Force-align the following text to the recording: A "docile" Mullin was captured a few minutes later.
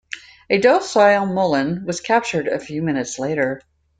A 0.49 0.57
"docile" 0.57 1.27
Mullin 1.27 1.85
was 1.85 2.01
captured 2.01 2.47
a 2.47 2.57
few 2.57 2.81
minutes 2.81 3.19
later. 3.19 3.61